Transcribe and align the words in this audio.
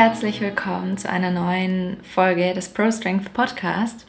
Herzlich 0.00 0.40
willkommen 0.40 0.96
zu 0.96 1.10
einer 1.10 1.32
neuen 1.32 1.96
Folge 2.04 2.54
des 2.54 2.68
Pro 2.68 2.88
Strength 2.88 3.34
Podcast. 3.34 4.06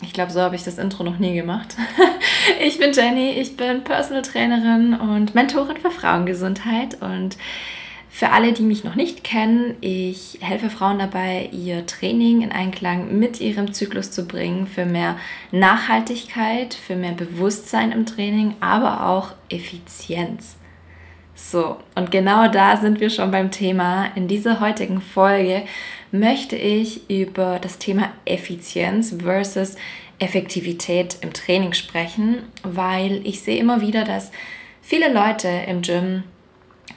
Ich 0.00 0.12
glaube, 0.12 0.30
so 0.30 0.40
habe 0.40 0.54
ich 0.54 0.62
das 0.62 0.78
Intro 0.78 1.02
noch 1.02 1.18
nie 1.18 1.34
gemacht. 1.34 1.74
Ich 2.60 2.78
bin 2.78 2.92
Jenny, 2.92 3.32
ich 3.32 3.56
bin 3.56 3.82
Personal 3.82 4.22
Trainerin 4.22 4.94
und 4.94 5.34
Mentorin 5.34 5.78
für 5.78 5.90
Frauengesundheit 5.90 7.02
und 7.02 7.36
für 8.08 8.30
alle, 8.30 8.52
die 8.52 8.62
mich 8.62 8.84
noch 8.84 8.94
nicht 8.94 9.24
kennen, 9.24 9.76
ich 9.80 10.38
helfe 10.40 10.70
Frauen 10.70 11.00
dabei, 11.00 11.50
ihr 11.52 11.86
Training 11.86 12.42
in 12.42 12.52
Einklang 12.52 13.18
mit 13.18 13.40
ihrem 13.40 13.72
Zyklus 13.72 14.12
zu 14.12 14.26
bringen, 14.26 14.68
für 14.68 14.86
mehr 14.86 15.16
Nachhaltigkeit, 15.50 16.74
für 16.74 16.94
mehr 16.94 17.12
Bewusstsein 17.12 17.90
im 17.90 18.06
Training, 18.06 18.54
aber 18.60 19.08
auch 19.08 19.32
Effizienz. 19.48 20.56
So, 21.50 21.76
und 21.96 22.10
genau 22.12 22.48
da 22.48 22.76
sind 22.76 23.00
wir 23.00 23.10
schon 23.10 23.32
beim 23.32 23.50
Thema. 23.50 24.06
In 24.14 24.28
dieser 24.28 24.60
heutigen 24.60 25.00
Folge 25.00 25.64
möchte 26.12 26.56
ich 26.56 27.10
über 27.10 27.58
das 27.60 27.78
Thema 27.78 28.10
Effizienz 28.24 29.14
versus 29.18 29.74
Effektivität 30.20 31.16
im 31.20 31.32
Training 31.32 31.72
sprechen, 31.72 32.44
weil 32.62 33.26
ich 33.26 33.40
sehe 33.42 33.58
immer 33.58 33.80
wieder, 33.80 34.04
dass 34.04 34.30
viele 34.82 35.12
Leute 35.12 35.48
im 35.66 35.82
Gym 35.82 36.22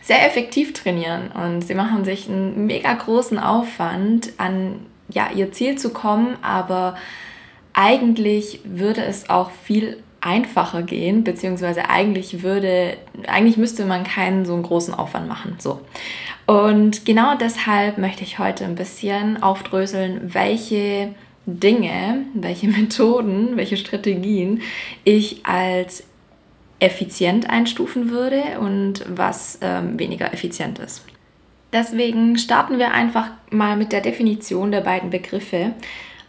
sehr 0.04 0.26
effektiv 0.28 0.74
trainieren 0.74 1.32
und 1.32 1.64
sie 1.64 1.76
machen 1.76 2.06
sich 2.06 2.30
einen 2.30 2.68
mega 2.68 2.94
großen 2.94 3.40
Aufwand, 3.40 4.34
an 4.38 4.86
ja, 5.10 5.32
ihr 5.36 5.52
Ziel 5.52 5.78
zu 5.78 5.90
kommen, 5.90 6.38
aber 6.44 6.96
eigentlich 7.74 8.60
würde 8.64 9.04
es 9.04 9.30
auch 9.30 9.50
viel 9.50 10.04
einfacher 10.26 10.82
gehen, 10.82 11.24
beziehungsweise 11.24 11.90
eigentlich 11.90 12.42
würde, 12.42 12.98
eigentlich 13.28 13.58
müsste 13.58 13.86
man 13.86 14.04
keinen 14.04 14.46
so 14.46 14.54
einen 14.54 14.64
großen 14.64 14.94
Aufwand 14.94 15.28
machen. 15.28 15.56
So. 15.60 15.82
Und 16.48 17.06
genau 17.06 17.36
deshalb 17.38 18.00
möchte 18.00 18.24
ich 18.24 18.40
heute 18.40 18.66
ein 18.66 18.76
bisschen 18.76 19.42
aufdröseln, 19.42 20.34
welche 20.34 21.14
Dinge, 21.46 22.26
welche 22.34 22.68
Methoden, 22.70 23.56
welche 23.56 23.78
Strategien 23.78 24.62
ich 25.04 25.46
als 25.46 26.04
effizient 26.80 27.50
einstufen 27.50 28.10
würde 28.10 28.60
und 28.60 29.06
was 29.08 29.60
ähm, 29.62 29.98
weniger 30.00 30.34
effizient 30.34 30.80
ist. 30.80 31.04
Deswegen 31.72 32.38
starten 32.38 32.80
wir 32.80 32.94
einfach 32.94 33.30
mal 33.52 33.78
mit 33.78 33.92
der 33.92 34.02
Definition 34.02 34.72
der 34.72 34.82
beiden 34.82 35.10
Begriffe. 35.10 35.74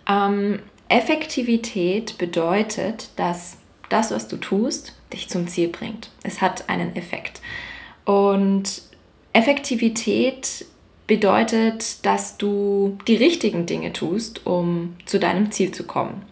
Ähm, 0.09 0.61
Effektivität 0.89 2.19
bedeutet, 2.19 3.09
dass 3.17 3.59
das, 3.89 4.11
was 4.11 4.29
du 4.29 4.37
tust, 4.37 4.95
dich 5.13 5.29
zum 5.29 5.49
Ziel 5.49 5.69
bringt. 5.69 6.11
Es 6.23 6.41
hat 6.41 6.69
einen 6.69 6.97
Effekt. 6.97 7.41
Und 8.05 8.83
Effektivität 9.33 10.65
bedeutet, 11.07 12.05
dass 12.05 12.37
du 12.37 12.99
die 13.07 13.17
richtigen 13.17 13.67
Dinge 13.67 13.93
tust, 13.93 14.47
um 14.47 14.97
zu 15.05 15.19
deinem 15.19 15.53
Ziel 15.53 15.73
zu 15.73 15.85
kommen. 15.85 16.23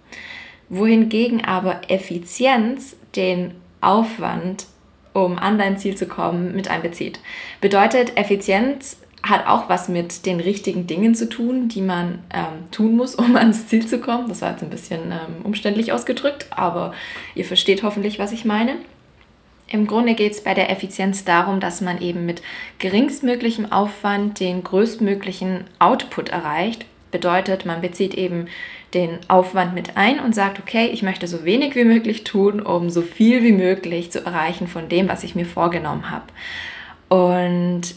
Wohingegen 0.69 1.45
aber 1.45 1.83
Effizienz 1.89 2.97
den 3.15 3.55
Aufwand, 3.81 4.67
um 5.13 5.39
an 5.39 5.59
dein 5.59 5.79
Ziel 5.79 5.97
zu 5.97 6.07
kommen, 6.07 6.57
mit 6.57 6.69
einbezieht. 6.69 7.21
Bedeutet, 7.61 8.17
Effizienz 8.17 8.97
hat 9.25 9.47
auch 9.47 9.69
was 9.71 9.89
mit 9.89 10.27
den 10.27 10.39
richtigen 10.39 10.87
Dingen 10.87 11.15
zu 11.15 11.29
tun, 11.29 11.69
die 11.69 11.81
man 11.81 12.19
ähm, 12.33 12.71
tun 12.71 12.95
muss, 12.95 13.15
um 13.15 13.37
ans 13.37 13.67
Ziel 13.67 13.87
zu 13.87 13.99
kommen. 13.99 14.29
Das 14.29 14.43
war 14.43 14.51
jetzt 14.51 14.63
ein 14.63 14.71
bisschen 14.71 15.11
ähm, 15.11 15.45
umständlich 15.45 15.93
ausgedrückt, 15.93 16.47
aber 16.51 16.93
ihr 17.35 17.45
versteht 17.45 17.83
hoffentlich, 17.83 18.19
was 18.19 18.33
ich 18.33 18.45
meine. 18.45 18.77
Im 19.67 19.87
Grunde 19.87 20.15
geht 20.15 20.33
es 20.33 20.45
bei 20.45 20.53
der 20.53 20.71
Effizienz 20.71 21.25
darum, 21.25 21.59
dass 21.59 21.81
man 21.81 22.01
eben 22.03 22.27
mit 22.27 22.43
geringstmöglichem 22.79 23.73
Aufwand 23.73 24.39
den 24.39 24.63
größtmöglichen 24.63 25.65
Output 25.79 26.29
erreicht. 26.29 26.85
Bedeutet, 27.11 27.65
man 27.65 27.81
bezieht 27.81 28.15
eben 28.15 28.47
den 28.93 29.19
Aufwand 29.29 29.75
mit 29.75 29.97
ein 29.97 30.21
und 30.21 30.35
sagt, 30.35 30.59
okay, 30.61 30.91
ich 30.93 31.03
möchte 31.03 31.27
so 31.27 31.45
wenig 31.45 31.75
wie 31.77 31.85
möglich 31.85 32.25
tun, 32.25 32.61
um 32.61 32.91
so 32.91 33.01
viel 33.01 33.43
wie 33.43 33.53
möglich 33.53 34.13
zu 34.13 34.25
erreichen 34.25 34.69
von 34.69 34.89
dem, 34.89 35.09
was 35.09 35.25
ich 35.25 35.35
mir 35.35 35.47
vorgenommen 35.47 36.11
habe. 36.11 36.27
Und 37.09 37.95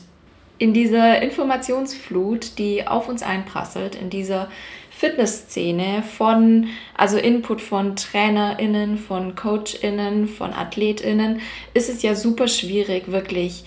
in 0.59 0.73
dieser 0.73 1.21
Informationsflut, 1.21 2.57
die 2.57 2.87
auf 2.87 3.09
uns 3.09 3.23
einprasselt, 3.23 3.95
in 3.95 4.09
dieser 4.09 4.49
Fitnessszene 4.89 6.01
von, 6.01 6.69
also 6.95 7.17
Input 7.17 7.61
von 7.61 7.95
TrainerInnen, 7.95 8.97
von 8.97 9.35
CoachInnen, 9.35 10.27
von 10.27 10.53
AthletInnen, 10.53 11.41
ist 11.75 11.89
es 11.89 12.01
ja 12.01 12.15
super 12.15 12.47
schwierig, 12.47 13.11
wirklich 13.11 13.63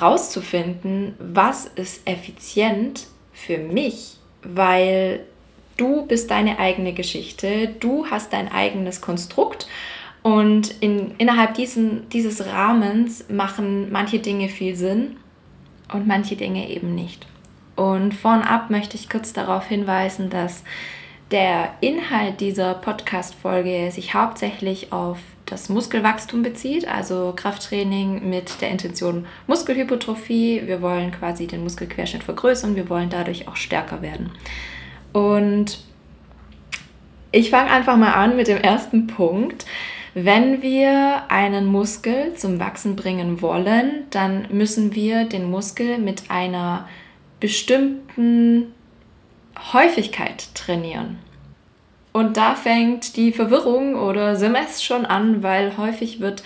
rauszufinden, 0.00 1.14
was 1.18 1.66
ist 1.66 2.06
effizient 2.06 3.08
für 3.32 3.58
mich, 3.58 4.16
weil 4.44 5.26
du 5.76 6.06
bist 6.06 6.30
deine 6.30 6.60
eigene 6.60 6.92
Geschichte, 6.92 7.74
du 7.80 8.06
hast 8.06 8.32
dein 8.32 8.50
eigenes 8.50 9.00
Konstrukt 9.00 9.66
und 10.22 10.76
in, 10.80 11.16
innerhalb 11.18 11.54
diesen, 11.54 12.08
dieses 12.10 12.46
Rahmens 12.46 13.24
machen 13.28 13.90
manche 13.90 14.20
Dinge 14.20 14.48
viel 14.48 14.76
Sinn 14.76 15.16
und 15.94 16.06
manche 16.06 16.36
Dinge 16.36 16.68
eben 16.68 16.94
nicht. 16.94 17.26
Und 17.76 18.12
vornab 18.14 18.70
möchte 18.70 18.96
ich 18.96 19.08
kurz 19.08 19.32
darauf 19.32 19.66
hinweisen, 19.66 20.30
dass 20.30 20.64
der 21.30 21.70
Inhalt 21.80 22.40
dieser 22.40 22.74
Podcast-Folge 22.74 23.90
sich 23.90 24.14
hauptsächlich 24.14 24.92
auf 24.92 25.18
das 25.46 25.68
Muskelwachstum 25.68 26.42
bezieht, 26.42 26.86
also 26.86 27.32
Krafttraining 27.34 28.28
mit 28.28 28.60
der 28.60 28.70
Intention 28.70 29.26
Muskelhypertrophie. 29.46 30.62
Wir 30.66 30.82
wollen 30.82 31.10
quasi 31.10 31.46
den 31.46 31.62
Muskelquerschnitt 31.62 32.22
vergrößern, 32.22 32.76
wir 32.76 32.88
wollen 32.88 33.08
dadurch 33.08 33.48
auch 33.48 33.56
stärker 33.56 34.02
werden. 34.02 34.30
Und 35.12 35.82
ich 37.32 37.50
fange 37.50 37.70
einfach 37.70 37.96
mal 37.96 38.12
an 38.12 38.36
mit 38.36 38.48
dem 38.48 38.58
ersten 38.58 39.06
Punkt. 39.06 39.64
Wenn 40.14 40.60
wir 40.60 41.30
einen 41.30 41.66
Muskel 41.66 42.34
zum 42.34 42.60
Wachsen 42.60 42.96
bringen 42.96 43.40
wollen, 43.40 44.04
dann 44.10 44.46
müssen 44.50 44.94
wir 44.94 45.24
den 45.24 45.50
Muskel 45.50 45.96
mit 45.98 46.30
einer 46.30 46.86
bestimmten 47.40 48.74
Häufigkeit 49.72 50.54
trainieren. 50.54 51.18
Und 52.12 52.36
da 52.36 52.54
fängt 52.54 53.16
die 53.16 53.32
Verwirrung 53.32 53.94
oder 53.94 54.36
Semester 54.36 54.82
schon 54.82 55.06
an, 55.06 55.42
weil 55.42 55.78
häufig 55.78 56.20
wird 56.20 56.42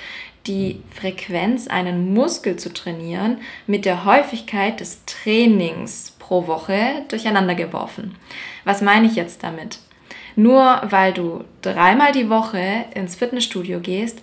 die 0.46 0.80
Frequenz, 0.90 1.66
einen 1.66 2.14
Muskel 2.14 2.56
zu 2.56 2.72
trainieren, 2.72 3.38
mit 3.66 3.84
der 3.84 4.04
Häufigkeit 4.04 4.78
des 4.78 5.04
Trainings 5.06 6.14
pro 6.20 6.46
Woche 6.46 7.04
durcheinander 7.08 7.56
geworfen. 7.56 8.14
Was 8.64 8.80
meine 8.80 9.08
ich 9.08 9.16
jetzt 9.16 9.42
damit? 9.42 9.80
Nur 10.36 10.82
weil 10.90 11.14
du 11.14 11.44
dreimal 11.62 12.12
die 12.12 12.28
Woche 12.28 12.84
ins 12.94 13.16
Fitnessstudio 13.16 13.80
gehst, 13.80 14.20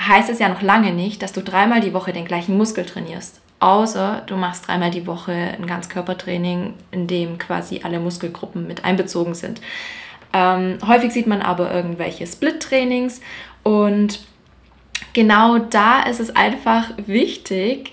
heißt 0.00 0.30
es 0.30 0.38
ja 0.38 0.48
noch 0.48 0.62
lange 0.62 0.92
nicht, 0.92 1.20
dass 1.20 1.32
du 1.32 1.42
dreimal 1.42 1.80
die 1.80 1.92
Woche 1.92 2.12
den 2.12 2.24
gleichen 2.24 2.56
Muskel 2.56 2.86
trainierst. 2.86 3.40
Außer 3.60 4.22
du 4.26 4.36
machst 4.36 4.68
dreimal 4.68 4.92
die 4.92 5.08
Woche 5.08 5.32
ein 5.32 5.66
Ganzkörpertraining, 5.66 6.74
in 6.92 7.06
dem 7.08 7.38
quasi 7.38 7.80
alle 7.82 7.98
Muskelgruppen 7.98 8.68
mit 8.68 8.84
einbezogen 8.84 9.34
sind. 9.34 9.60
Ähm, 10.32 10.78
häufig 10.86 11.12
sieht 11.12 11.26
man 11.26 11.42
aber 11.42 11.72
irgendwelche 11.72 12.26
Split-Trainings 12.26 13.20
und 13.64 14.20
genau 15.12 15.58
da 15.58 16.02
ist 16.02 16.20
es 16.20 16.36
einfach 16.36 16.90
wichtig, 16.98 17.92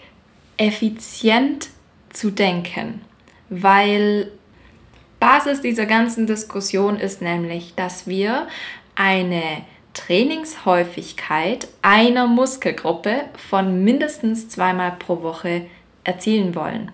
effizient 0.57 1.69
zu 2.10 2.30
denken, 2.30 3.01
weil 3.50 4.31
Basis 5.19 5.62
dieser 5.62 5.85
ganzen 5.85 6.27
Diskussion 6.27 6.97
ist 6.97 7.21
nämlich, 7.21 7.73
dass 7.75 8.07
wir 8.07 8.47
eine 8.95 9.41
Trainingshäufigkeit 9.94 11.67
einer 11.81 12.27
Muskelgruppe 12.27 13.21
von 13.50 13.83
mindestens 13.83 14.50
zweimal 14.50 14.94
pro 15.00 15.21
Woche 15.21 15.65
erzielen 16.03 16.53
wollen. 16.56 16.91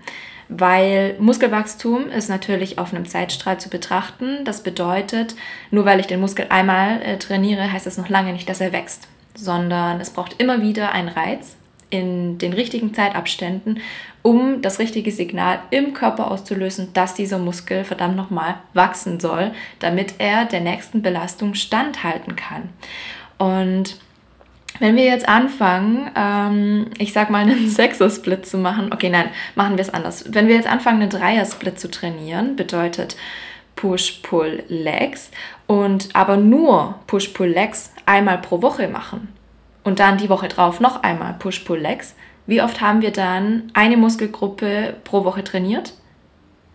Weil 0.50 1.16
Muskelwachstum 1.20 2.10
ist 2.10 2.30
natürlich 2.30 2.78
auf 2.78 2.94
einem 2.94 3.06
Zeitstrahl 3.06 3.60
zu 3.60 3.70
betrachten. 3.70 4.44
Das 4.44 4.64
bedeutet, 4.64 5.36
nur 5.72 5.86
weil 5.86 6.00
ich 6.00 6.08
den 6.08 6.20
Muskel 6.20 6.48
einmal 6.50 7.02
äh, 7.02 7.18
trainiere, 7.18 7.72
heißt 7.72 7.86
das 7.86 7.98
noch 7.98 8.10
lange 8.10 8.34
nicht, 8.34 8.50
dass 8.50 8.62
er 8.62 8.74
wächst, 8.74 9.08
sondern 9.34 10.02
es 10.02 10.10
braucht 10.10 10.42
immer 10.42 10.62
wieder 10.62 10.92
einen 10.92 11.08
Reiz 11.10 11.56
in 11.92 12.40
den 12.40 12.54
richtigen 12.54 12.96
Zeitabständen, 12.96 13.80
um 14.24 14.62
das 14.62 14.80
richtige 14.80 15.12
Signal 15.12 15.60
im 15.70 15.94
Körper 15.94 16.32
auszulösen, 16.32 16.90
dass 16.94 17.14
dieser 17.14 17.38
Muskel 17.38 17.84
verdammt 17.84 18.16
nochmal 18.16 18.56
wachsen 18.74 19.20
soll, 19.20 19.52
damit 19.80 20.16
er 20.18 20.46
der 20.46 20.62
nächsten 20.62 21.04
Belastung 21.04 21.54
standhalten 21.54 22.36
kann. 22.36 22.70
Und 23.38 23.98
wenn 24.80 24.96
wir 24.96 25.06
jetzt 25.06 25.28
anfangen, 25.28 26.10
ähm, 26.16 26.88
ich 26.98 27.14
sag 27.14 27.30
mal 27.30 27.42
einen 27.42 27.70
Sechser-Split 27.70 28.46
zu 28.46 28.58
machen, 28.58 28.92
okay, 28.94 29.10
nein, 29.10 29.30
machen 29.56 29.78
wir 29.78 29.82
es 29.82 29.94
anders. 29.94 30.26
Wenn 30.34 30.48
wir 30.48 30.56
jetzt 30.56 30.68
anfangen, 30.68 31.02
einen 31.02 31.12
Dreier-Split 31.12 31.80
zu 31.80 31.92
trainieren, 31.92 32.56
bedeutet 32.56 33.18
Push-Pull-Legs 33.76 35.32
und 35.68 36.10
aber 36.14 36.38
nur 36.38 36.96
Push-Pull-Legs 37.08 37.94
einmal 38.06 38.38
pro 38.38 38.62
Woche 38.62 38.88
machen 38.88 39.28
und 39.84 40.00
dann 40.00 40.18
die 40.18 40.30
Woche 40.30 40.48
drauf 40.48 40.80
noch 40.80 41.04
einmal 41.04 41.34
Push-Pull-Legs, 41.34 42.16
Wie 42.48 42.62
oft 42.62 42.82
haben 42.82 43.02
wir 43.02 43.12
dann 43.12 43.72
eine 43.74 43.98
Muskelgruppe 43.98 44.96
pro 45.04 45.24
Woche 45.24 45.44
trainiert? 45.44 45.94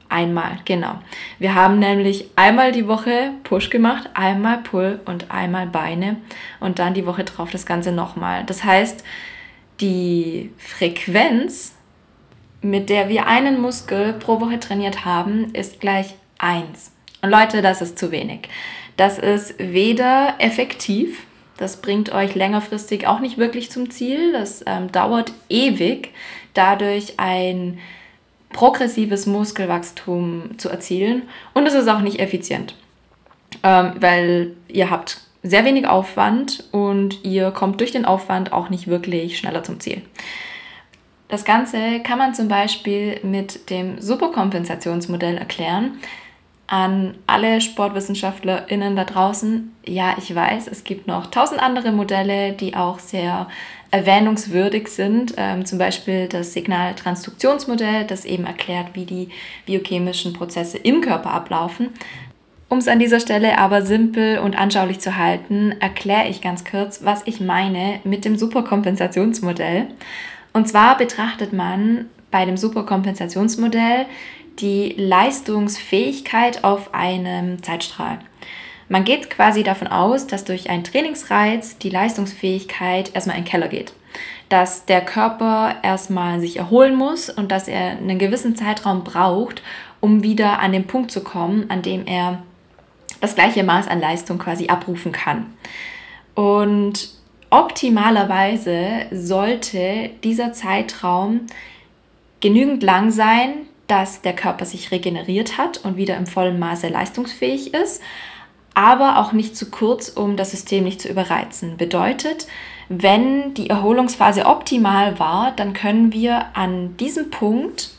Einmal, 0.08 0.60
genau. 0.64 1.00
Wir 1.40 1.54
haben 1.54 1.80
nämlich 1.80 2.30
einmal 2.36 2.70
die 2.70 2.86
Woche 2.86 3.32
Push 3.42 3.70
gemacht, 3.70 4.08
einmal 4.14 4.58
Pull 4.58 5.00
und 5.04 5.30
einmal 5.32 5.66
Beine 5.66 6.16
und 6.60 6.78
dann 6.78 6.94
die 6.94 7.06
Woche 7.06 7.24
drauf 7.24 7.50
das 7.50 7.66
Ganze 7.66 7.90
nochmal. 7.90 8.44
Das 8.44 8.62
heißt, 8.62 9.04
die 9.80 10.52
Frequenz, 10.58 11.74
mit 12.62 12.88
der 12.88 13.08
wir 13.08 13.26
einen 13.26 13.60
Muskel 13.60 14.12
pro 14.12 14.40
Woche 14.40 14.60
trainiert 14.60 15.04
haben, 15.04 15.52
ist 15.54 15.80
gleich 15.80 16.14
1. 16.38 16.92
Und 17.22 17.30
Leute, 17.30 17.62
das 17.62 17.82
ist 17.82 17.98
zu 17.98 18.12
wenig. 18.12 18.48
Das 18.96 19.18
ist 19.18 19.58
weder 19.58 20.36
effektiv, 20.38 21.26
das 21.58 21.80
bringt 21.80 22.12
euch 22.12 22.34
längerfristig 22.34 23.06
auch 23.06 23.20
nicht 23.20 23.38
wirklich 23.38 23.70
zum 23.70 23.90
Ziel, 23.90 24.32
das 24.32 24.62
ähm, 24.66 24.92
dauert 24.92 25.32
ewig, 25.48 26.12
dadurch 26.54 27.14
ein 27.18 27.78
progressives 28.52 29.26
Muskelwachstum 29.26 30.58
zu 30.58 30.68
erzielen 30.68 31.22
und 31.54 31.66
es 31.66 31.74
ist 31.74 31.88
auch 31.88 32.00
nicht 32.00 32.20
effizient, 32.20 32.74
ähm, 33.62 33.92
weil 34.00 34.54
ihr 34.68 34.90
habt 34.90 35.20
sehr 35.42 35.64
wenig 35.64 35.86
Aufwand 35.86 36.64
und 36.72 37.24
ihr 37.24 37.50
kommt 37.50 37.80
durch 37.80 37.92
den 37.92 38.04
Aufwand 38.04 38.52
auch 38.52 38.68
nicht 38.68 38.88
wirklich 38.88 39.38
schneller 39.38 39.62
zum 39.62 39.80
Ziel. 39.80 40.02
Das 41.28 41.44
Ganze 41.44 42.00
kann 42.00 42.18
man 42.18 42.34
zum 42.34 42.48
Beispiel 42.48 43.18
mit 43.22 43.68
dem 43.70 44.00
Superkompensationsmodell 44.00 45.36
erklären. 45.36 45.98
An 46.68 47.14
alle 47.28 47.60
SportwissenschaftlerInnen 47.60 48.96
da 48.96 49.04
draußen, 49.04 49.72
ja, 49.86 50.16
ich 50.18 50.34
weiß, 50.34 50.66
es 50.66 50.82
gibt 50.82 51.06
noch 51.06 51.26
tausend 51.26 51.62
andere 51.62 51.92
Modelle, 51.92 52.52
die 52.52 52.74
auch 52.74 52.98
sehr 52.98 53.46
erwähnungswürdig 53.92 54.88
sind. 54.88 55.34
Ähm, 55.36 55.64
zum 55.64 55.78
Beispiel 55.78 56.26
das 56.28 56.52
Signaltransduktionsmodell, 56.54 58.04
das 58.04 58.24
eben 58.24 58.46
erklärt, 58.46 58.88
wie 58.94 59.04
die 59.04 59.28
biochemischen 59.64 60.32
Prozesse 60.32 60.78
im 60.78 61.02
Körper 61.02 61.30
ablaufen. 61.30 61.90
Um 62.68 62.78
es 62.78 62.88
an 62.88 62.98
dieser 62.98 63.20
Stelle 63.20 63.58
aber 63.58 63.82
simpel 63.82 64.38
und 64.40 64.58
anschaulich 64.58 64.98
zu 64.98 65.16
halten, 65.16 65.72
erkläre 65.78 66.26
ich 66.28 66.40
ganz 66.40 66.64
kurz, 66.64 67.04
was 67.04 67.22
ich 67.24 67.40
meine 67.40 68.00
mit 68.02 68.24
dem 68.24 68.36
Superkompensationsmodell. 68.36 69.86
Und 70.52 70.66
zwar 70.66 70.98
betrachtet 70.98 71.52
man 71.52 72.06
bei 72.32 72.44
dem 72.44 72.56
Superkompensationsmodell 72.56 74.06
die 74.58 74.94
Leistungsfähigkeit 74.96 76.64
auf 76.64 76.94
einem 76.94 77.62
Zeitstrahl. 77.62 78.18
Man 78.88 79.04
geht 79.04 79.30
quasi 79.30 79.62
davon 79.62 79.88
aus, 79.88 80.26
dass 80.26 80.44
durch 80.44 80.70
einen 80.70 80.84
Trainingsreiz 80.84 81.78
die 81.78 81.90
Leistungsfähigkeit 81.90 83.14
erstmal 83.14 83.36
in 83.36 83.44
den 83.44 83.50
Keller 83.50 83.68
geht. 83.68 83.92
Dass 84.48 84.86
der 84.86 85.00
Körper 85.00 85.74
erstmal 85.82 86.40
sich 86.40 86.56
erholen 86.56 86.94
muss 86.94 87.28
und 87.28 87.50
dass 87.50 87.66
er 87.66 87.98
einen 87.98 88.18
gewissen 88.18 88.54
Zeitraum 88.54 89.02
braucht, 89.02 89.62
um 90.00 90.22
wieder 90.22 90.60
an 90.60 90.72
den 90.72 90.86
Punkt 90.86 91.10
zu 91.10 91.22
kommen, 91.22 91.68
an 91.68 91.82
dem 91.82 92.06
er 92.06 92.42
das 93.20 93.34
gleiche 93.34 93.64
Maß 93.64 93.88
an 93.88 94.00
Leistung 94.00 94.38
quasi 94.38 94.68
abrufen 94.68 95.10
kann. 95.10 95.46
Und 96.36 97.08
optimalerweise 97.50 99.06
sollte 99.10 100.10
dieser 100.22 100.52
Zeitraum 100.52 101.40
genügend 102.40 102.84
lang 102.84 103.10
sein, 103.10 103.66
dass 103.86 104.22
der 104.22 104.34
Körper 104.34 104.64
sich 104.64 104.90
regeneriert 104.90 105.58
hat 105.58 105.84
und 105.84 105.96
wieder 105.96 106.16
im 106.16 106.26
vollen 106.26 106.58
Maße 106.58 106.88
leistungsfähig 106.88 107.74
ist, 107.74 108.02
aber 108.74 109.18
auch 109.18 109.32
nicht 109.32 109.56
zu 109.56 109.70
kurz, 109.70 110.08
um 110.08 110.36
das 110.36 110.50
System 110.50 110.84
nicht 110.84 111.00
zu 111.00 111.08
überreizen. 111.08 111.76
Bedeutet, 111.76 112.46
wenn 112.88 113.54
die 113.54 113.70
Erholungsphase 113.70 114.44
optimal 114.44 115.18
war, 115.18 115.52
dann 115.52 115.72
können 115.72 116.12
wir 116.12 116.54
an 116.54 116.96
diesem 116.98 117.30
Punkt, 117.30 117.90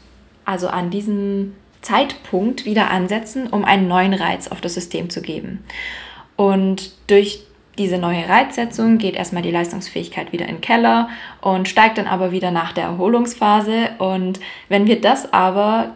also 0.45 0.67
an 0.67 0.91
diesem 0.91 1.55
Zeitpunkt 1.81 2.65
wieder 2.65 2.91
ansetzen, 2.91 3.47
um 3.47 3.65
einen 3.65 3.87
neuen 3.87 4.13
Reiz 4.13 4.49
auf 4.49 4.61
das 4.61 4.75
System 4.75 5.09
zu 5.09 5.21
geben. 5.21 5.63
Und 6.35 6.91
durch 7.07 7.46
diese 7.77 7.97
neue 7.97 8.27
Reizsetzung 8.27 8.97
geht 8.97 9.15
erstmal 9.15 9.43
die 9.43 9.51
Leistungsfähigkeit 9.51 10.31
wieder 10.31 10.47
in 10.47 10.55
den 10.55 10.61
Keller 10.61 11.09
und 11.41 11.67
steigt 11.67 11.97
dann 11.97 12.07
aber 12.07 12.31
wieder 12.31 12.51
nach 12.51 12.73
der 12.73 12.85
Erholungsphase. 12.85 13.91
Und 13.99 14.39
wenn 14.69 14.87
wir 14.87 14.99
das 14.99 15.31
aber 15.31 15.95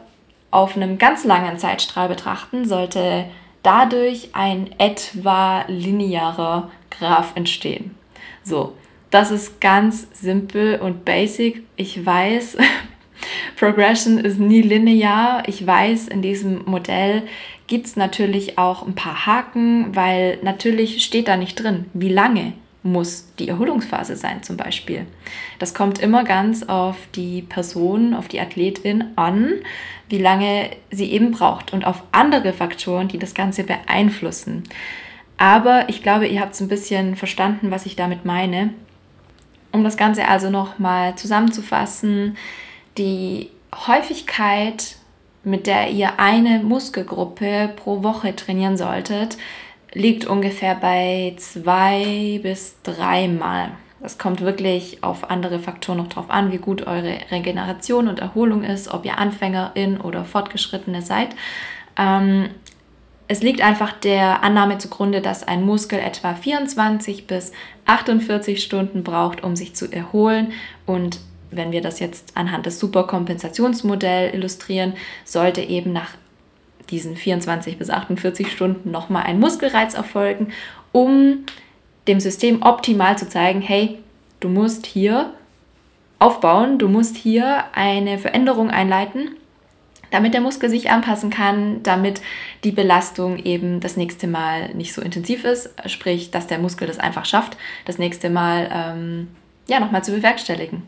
auf 0.51 0.75
einem 0.75 0.97
ganz 0.97 1.23
langen 1.23 1.57
Zeitstrahl 1.57 2.07
betrachten, 2.07 2.65
sollte 2.65 3.25
dadurch 3.63 4.29
ein 4.33 4.69
etwa 4.77 5.63
linearer 5.67 6.69
Graph 6.89 7.35
entstehen. 7.35 7.95
So, 8.43 8.73
das 9.09 9.31
ist 9.31 9.59
ganz 9.59 10.07
simpel 10.13 10.79
und 10.79 11.05
basic. 11.05 11.63
Ich 11.75 12.05
weiß, 12.05 12.57
Progression 13.57 14.17
ist 14.19 14.39
nie 14.39 14.61
linear. 14.61 15.43
Ich 15.47 15.65
weiß, 15.65 16.07
in 16.07 16.21
diesem 16.21 16.65
Modell 16.65 17.23
gibt 17.71 17.87
es 17.87 17.95
natürlich 17.95 18.57
auch 18.57 18.85
ein 18.85 18.95
paar 18.95 19.25
Haken, 19.25 19.95
weil 19.95 20.39
natürlich 20.41 21.01
steht 21.05 21.29
da 21.29 21.37
nicht 21.37 21.55
drin, 21.55 21.85
wie 21.93 22.09
lange 22.09 22.51
muss 22.83 23.29
die 23.39 23.47
Erholungsphase 23.47 24.17
sein 24.17 24.43
zum 24.43 24.57
Beispiel. 24.57 25.05
Das 25.57 25.73
kommt 25.73 25.97
immer 25.97 26.25
ganz 26.25 26.63
auf 26.63 26.97
die 27.15 27.43
Person, 27.43 28.13
auf 28.13 28.27
die 28.27 28.41
Athletin 28.41 29.05
an, 29.15 29.53
wie 30.09 30.17
lange 30.17 30.69
sie 30.91 31.13
eben 31.13 31.31
braucht 31.31 31.71
und 31.71 31.85
auf 31.85 32.03
andere 32.11 32.51
Faktoren, 32.51 33.07
die 33.07 33.19
das 33.19 33.35
Ganze 33.35 33.63
beeinflussen. 33.63 34.63
Aber 35.37 35.87
ich 35.87 36.03
glaube, 36.03 36.27
ihr 36.27 36.41
habt 36.41 36.55
es 36.55 36.59
ein 36.59 36.67
bisschen 36.67 37.15
verstanden, 37.15 37.71
was 37.71 37.85
ich 37.85 37.95
damit 37.95 38.25
meine. 38.25 38.73
Um 39.71 39.85
das 39.85 39.95
Ganze 39.95 40.27
also 40.27 40.49
nochmal 40.49 41.15
zusammenzufassen, 41.15 42.35
die 42.97 43.49
Häufigkeit, 43.87 44.97
mit 45.43 45.67
der 45.67 45.89
ihr 45.89 46.19
eine 46.19 46.59
Muskelgruppe 46.59 47.69
pro 47.75 48.03
Woche 48.03 48.35
trainieren 48.35 48.77
solltet, 48.77 49.37
liegt 49.93 50.25
ungefähr 50.25 50.75
bei 50.75 51.33
zwei 51.37 52.39
bis 52.43 52.81
dreimal. 52.83 53.71
Das 54.01 54.17
kommt 54.17 54.41
wirklich 54.41 55.03
auf 55.03 55.29
andere 55.29 55.59
Faktoren 55.59 55.99
noch 55.99 56.07
drauf 56.07 56.29
an, 56.29 56.51
wie 56.51 56.57
gut 56.57 56.87
eure 56.87 57.17
Regeneration 57.29 58.07
und 58.07 58.19
Erholung 58.19 58.63
ist, 58.63 58.91
ob 58.91 59.05
ihr 59.05 59.19
Anfängerin 59.19 60.01
oder 60.01 60.25
Fortgeschrittene 60.25 61.01
seid. 61.01 61.29
Ähm, 61.97 62.49
es 63.27 63.43
liegt 63.43 63.61
einfach 63.61 63.93
der 63.93 64.43
Annahme 64.43 64.77
zugrunde, 64.79 65.21
dass 65.21 65.47
ein 65.47 65.63
Muskel 65.63 65.99
etwa 65.99 66.33
24 66.33 67.27
bis 67.27 67.51
48 67.85 68.61
Stunden 68.61 69.03
braucht, 69.03 69.43
um 69.43 69.55
sich 69.55 69.75
zu 69.75 69.91
erholen 69.91 70.51
und 70.85 71.19
wenn 71.51 71.71
wir 71.71 71.81
das 71.81 71.99
jetzt 71.99 72.35
anhand 72.35 72.65
des 72.65 72.79
Superkompensationsmodells 72.79 74.33
illustrieren, 74.33 74.93
sollte 75.25 75.61
eben 75.61 75.93
nach 75.93 76.11
diesen 76.89 77.15
24 77.15 77.77
bis 77.77 77.89
48 77.89 78.51
Stunden 78.51 78.91
nochmal 78.91 79.23
ein 79.23 79.39
Muskelreiz 79.39 79.93
erfolgen, 79.93 80.51
um 80.91 81.45
dem 82.07 82.19
System 82.19 82.63
optimal 82.63 83.17
zu 83.17 83.29
zeigen, 83.29 83.61
hey, 83.61 83.99
du 84.39 84.49
musst 84.49 84.85
hier 84.85 85.33
aufbauen, 86.19 86.77
du 86.77 86.87
musst 86.87 87.15
hier 87.15 87.63
eine 87.73 88.17
Veränderung 88.17 88.69
einleiten, 88.69 89.35
damit 90.11 90.33
der 90.33 90.41
Muskel 90.41 90.69
sich 90.69 90.89
anpassen 90.89 91.29
kann, 91.29 91.81
damit 91.83 92.21
die 92.63 92.71
Belastung 92.71 93.37
eben 93.37 93.79
das 93.79 93.95
nächste 93.95 94.27
Mal 94.27 94.73
nicht 94.75 94.93
so 94.93 95.01
intensiv 95.01 95.45
ist, 95.45 95.73
sprich, 95.85 96.31
dass 96.31 96.47
der 96.47 96.59
Muskel 96.59 96.87
das 96.87 96.99
einfach 96.99 97.25
schafft, 97.25 97.57
das 97.85 97.97
nächste 97.97 98.29
Mal 98.29 98.69
ähm, 98.73 99.29
ja 99.67 99.79
nochmal 99.79 100.03
zu 100.03 100.11
bewerkstelligen. 100.11 100.83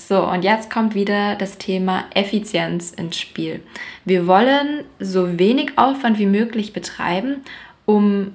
So, 0.00 0.22
und 0.24 0.42
jetzt 0.42 0.70
kommt 0.70 0.94
wieder 0.94 1.34
das 1.34 1.58
Thema 1.58 2.04
Effizienz 2.14 2.92
ins 2.92 3.18
Spiel. 3.18 3.60
Wir 4.04 4.28
wollen 4.28 4.84
so 5.00 5.38
wenig 5.38 5.76
Aufwand 5.76 6.20
wie 6.20 6.26
möglich 6.26 6.72
betreiben, 6.72 7.42
um 7.84 8.32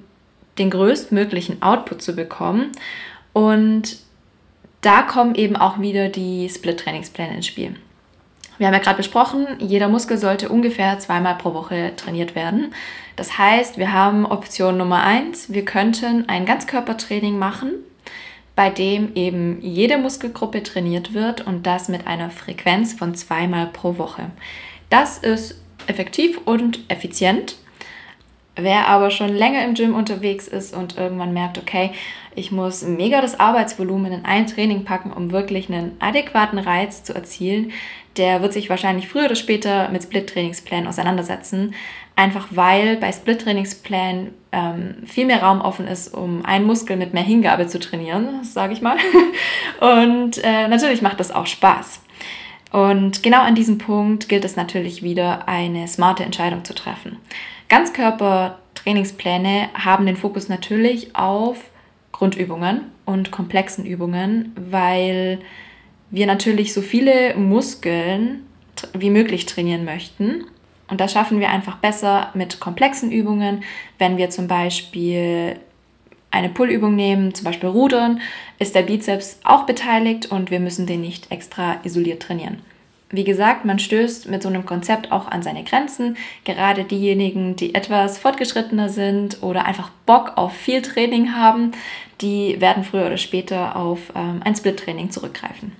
den 0.58 0.68
größtmöglichen 0.68 1.62
Output 1.62 2.02
zu 2.02 2.14
bekommen. 2.14 2.70
Und 3.32 3.96
da 4.82 5.02
kommen 5.02 5.34
eben 5.34 5.56
auch 5.56 5.80
wieder 5.80 6.10
die 6.10 6.48
Split-Trainingspläne 6.50 7.36
ins 7.36 7.46
Spiel. 7.46 7.74
Wir 8.58 8.66
haben 8.66 8.74
ja 8.74 8.80
gerade 8.80 8.98
besprochen, 8.98 9.46
jeder 9.58 9.88
Muskel 9.88 10.18
sollte 10.18 10.50
ungefähr 10.50 10.98
zweimal 10.98 11.36
pro 11.36 11.54
Woche 11.54 11.92
trainiert 11.96 12.34
werden. 12.36 12.72
Das 13.16 13.38
heißt, 13.38 13.78
wir 13.78 13.92
haben 13.92 14.26
Option 14.26 14.76
Nummer 14.76 15.02
eins: 15.02 15.52
wir 15.52 15.64
könnten 15.64 16.28
ein 16.28 16.44
Ganzkörpertraining 16.46 17.36
machen 17.36 17.72
bei 18.56 18.70
dem 18.70 19.14
eben 19.14 19.60
jede 19.60 19.98
Muskelgruppe 19.98 20.62
trainiert 20.62 21.12
wird 21.12 21.46
und 21.46 21.66
das 21.66 21.88
mit 21.88 22.06
einer 22.06 22.30
Frequenz 22.30 22.92
von 22.92 23.14
zweimal 23.14 23.66
pro 23.66 23.98
Woche. 23.98 24.30
Das 24.90 25.18
ist 25.18 25.60
effektiv 25.86 26.40
und 26.44 26.80
effizient. 26.88 27.56
Wer 28.56 28.86
aber 28.86 29.10
schon 29.10 29.34
länger 29.34 29.64
im 29.64 29.74
Gym 29.74 29.94
unterwegs 29.94 30.46
ist 30.46 30.74
und 30.74 30.96
irgendwann 30.96 31.32
merkt, 31.32 31.58
okay, 31.58 31.90
ich 32.36 32.52
muss 32.52 32.82
mega 32.82 33.20
das 33.20 33.40
Arbeitsvolumen 33.40 34.12
in 34.12 34.24
ein 34.24 34.46
Training 34.46 34.84
packen, 34.84 35.12
um 35.12 35.32
wirklich 35.32 35.68
einen 35.68 35.96
adäquaten 35.98 36.58
Reiz 36.58 37.02
zu 37.02 37.14
erzielen, 37.14 37.72
der 38.16 38.42
wird 38.42 38.52
sich 38.52 38.70
wahrscheinlich 38.70 39.08
früher 39.08 39.24
oder 39.24 39.34
später 39.34 39.88
mit 39.88 40.04
Split-Trainingsplänen 40.04 40.86
auseinandersetzen. 40.86 41.74
Einfach 42.14 42.46
weil 42.50 42.96
bei 42.96 43.10
Split-Trainingsplänen 43.10 44.30
ähm, 44.52 44.94
viel 45.04 45.26
mehr 45.26 45.42
Raum 45.42 45.60
offen 45.60 45.88
ist, 45.88 46.14
um 46.14 46.44
einen 46.44 46.64
Muskel 46.64 46.96
mit 46.96 47.12
mehr 47.12 47.24
Hingabe 47.24 47.66
zu 47.66 47.80
trainieren, 47.80 48.44
sage 48.44 48.72
ich 48.72 48.82
mal. 48.82 48.96
Und 49.80 50.38
äh, 50.44 50.68
natürlich 50.68 51.02
macht 51.02 51.18
das 51.18 51.32
auch 51.32 51.46
Spaß. 51.46 52.02
Und 52.70 53.24
genau 53.24 53.42
an 53.42 53.56
diesem 53.56 53.78
Punkt 53.78 54.28
gilt 54.28 54.44
es 54.44 54.54
natürlich 54.54 55.02
wieder, 55.02 55.48
eine 55.48 55.88
smarte 55.88 56.24
Entscheidung 56.24 56.64
zu 56.64 56.74
treffen. 56.74 57.18
Ganzkörper-Trainingspläne 57.68 59.70
haben 59.74 60.06
den 60.06 60.16
Fokus 60.16 60.48
natürlich 60.48 61.16
auf 61.16 61.58
Grundübungen 62.12 62.92
und 63.04 63.30
komplexen 63.30 63.84
Übungen, 63.84 64.52
weil 64.56 65.40
wir 66.10 66.26
natürlich 66.26 66.72
so 66.72 66.80
viele 66.80 67.34
Muskeln 67.36 68.46
wie 68.92 69.10
möglich 69.10 69.46
trainieren 69.46 69.84
möchten. 69.84 70.44
Und 70.88 71.00
das 71.00 71.12
schaffen 71.12 71.40
wir 71.40 71.50
einfach 71.50 71.78
besser 71.78 72.30
mit 72.34 72.60
komplexen 72.60 73.10
Übungen. 73.10 73.64
Wenn 73.98 74.16
wir 74.16 74.30
zum 74.30 74.46
Beispiel 74.46 75.58
eine 76.30 76.48
Pullübung 76.48 76.94
nehmen, 76.94 77.34
zum 77.34 77.44
Beispiel 77.44 77.68
Rudern, 77.68 78.20
ist 78.58 78.74
der 78.74 78.82
Bizeps 78.82 79.38
auch 79.44 79.66
beteiligt 79.66 80.26
und 80.26 80.50
wir 80.50 80.60
müssen 80.60 80.86
den 80.86 81.00
nicht 81.00 81.30
extra 81.30 81.76
isoliert 81.84 82.22
trainieren. 82.22 82.58
Wie 83.14 83.22
gesagt, 83.22 83.64
man 83.64 83.78
stößt 83.78 84.28
mit 84.28 84.42
so 84.42 84.48
einem 84.48 84.66
Konzept 84.66 85.12
auch 85.12 85.28
an 85.28 85.40
seine 85.40 85.62
Grenzen. 85.62 86.16
Gerade 86.42 86.82
diejenigen, 86.82 87.54
die 87.54 87.72
etwas 87.72 88.18
fortgeschrittener 88.18 88.88
sind 88.88 89.40
oder 89.40 89.66
einfach 89.66 89.90
Bock 90.04 90.32
auf 90.34 90.52
viel 90.52 90.82
Training 90.82 91.32
haben, 91.32 91.70
die 92.20 92.60
werden 92.60 92.82
früher 92.82 93.06
oder 93.06 93.16
später 93.16 93.76
auf 93.76 94.12
ähm, 94.16 94.40
ein 94.44 94.56
Split-Training 94.56 95.12
zurückgreifen. 95.12 95.72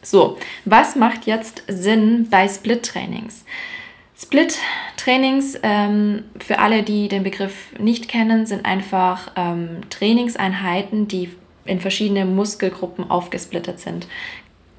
So, 0.00 0.38
was 0.64 0.96
macht 0.96 1.26
jetzt 1.26 1.64
Sinn 1.68 2.28
bei 2.30 2.48
Split-Trainings? 2.48 3.44
Split-Trainings, 4.16 5.58
ähm, 5.62 6.24
für 6.38 6.60
alle, 6.60 6.82
die 6.82 7.08
den 7.08 7.24
Begriff 7.24 7.78
nicht 7.78 8.08
kennen, 8.08 8.46
sind 8.46 8.64
einfach 8.64 9.32
ähm, 9.36 9.82
Trainingseinheiten, 9.90 11.08
die 11.08 11.30
in 11.66 11.80
verschiedene 11.80 12.24
Muskelgruppen 12.24 13.10
aufgesplittet 13.10 13.80
sind. 13.80 14.06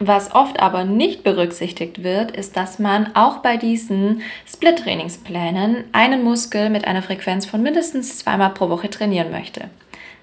Was 0.02 0.34
oft 0.34 0.62
aber 0.62 0.86
nicht 0.86 1.24
berücksichtigt 1.24 2.04
wird, 2.04 2.32
ist, 2.32 2.56
dass 2.56 2.80
man 2.80 3.16
auch 3.16 3.40
bei 3.40 3.58
diesen 3.58 4.22
Split-Trainingsplänen 4.48 5.84
einen 5.92 6.24
Muskel 6.24 6.70
mit 6.70 6.88
einer 6.88 7.02
Frequenz 7.02 7.46
von 7.46 7.62
mindestens 7.62 8.18
zweimal 8.20 8.52
pro 8.52 8.70
Woche 8.70 8.90
trainieren 8.90 9.30
möchte. 9.30 9.70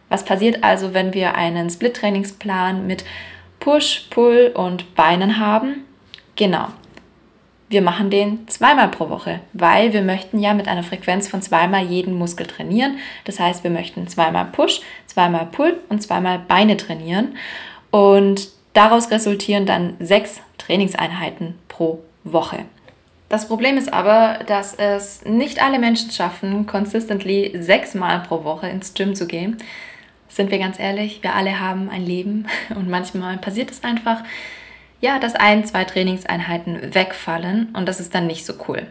Was 0.08 0.24
passiert 0.24 0.64
also, 0.64 0.94
wenn 0.94 1.12
wir 1.12 1.34
einen 1.34 1.68
Split-Trainingsplan 1.68 2.86
mit 2.86 3.04
Push, 3.60 4.06
Pull 4.08 4.52
und 4.54 4.94
Beinen 4.94 5.38
haben? 5.38 5.84
Genau. 6.36 6.68
Wir 7.68 7.82
machen 7.82 8.08
den 8.08 8.48
zweimal 8.48 8.88
pro 8.88 9.10
Woche, 9.10 9.40
weil 9.52 9.92
wir 9.92 10.02
möchten 10.02 10.38
ja 10.38 10.54
mit 10.54 10.68
einer 10.68 10.84
Frequenz 10.84 11.28
von 11.28 11.42
zweimal 11.42 11.84
jeden 11.84 12.14
Muskel 12.14 12.46
trainieren. 12.46 12.96
Das 13.24 13.40
heißt, 13.40 13.62
wir 13.62 13.70
möchten 13.70 14.06
zweimal 14.08 14.46
Push, 14.46 14.80
zweimal 15.06 15.46
Pull 15.46 15.76
und 15.90 16.00
zweimal 16.02 16.38
Beine 16.38 16.78
trainieren. 16.78 17.36
Und 17.90 18.55
Daraus 18.76 19.10
resultieren 19.10 19.64
dann 19.64 19.96
sechs 20.00 20.42
Trainingseinheiten 20.58 21.54
pro 21.66 22.00
Woche. 22.24 22.66
Das 23.30 23.48
Problem 23.48 23.78
ist 23.78 23.90
aber, 23.90 24.40
dass 24.46 24.74
es 24.74 25.24
nicht 25.24 25.62
alle 25.62 25.78
Menschen 25.78 26.10
schaffen, 26.10 26.66
consistently 26.66 27.56
sechsmal 27.58 28.20
pro 28.20 28.44
Woche 28.44 28.68
ins 28.68 28.92
Gym 28.92 29.14
zu 29.14 29.26
gehen. 29.26 29.56
Sind 30.28 30.50
wir 30.50 30.58
ganz 30.58 30.78
ehrlich, 30.78 31.22
wir 31.22 31.34
alle 31.34 31.58
haben 31.58 31.88
ein 31.88 32.04
Leben 32.04 32.48
und 32.68 32.90
manchmal 32.90 33.38
passiert 33.38 33.70
es 33.70 33.82
einfach, 33.82 34.22
ja, 35.00 35.18
dass 35.20 35.34
ein, 35.34 35.64
zwei 35.64 35.84
Trainingseinheiten 35.84 36.94
wegfallen 36.94 37.70
und 37.72 37.88
das 37.88 37.98
ist 37.98 38.14
dann 38.14 38.26
nicht 38.26 38.44
so 38.44 38.52
cool. 38.68 38.86